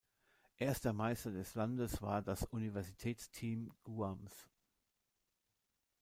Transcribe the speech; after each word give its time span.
Erster 0.57 0.93
Meister 0.93 1.29
des 1.31 1.53
Landes 1.53 2.01
war 2.01 2.23
das 2.23 2.43
Universitätsteam 2.45 3.71
Guams. 3.83 4.49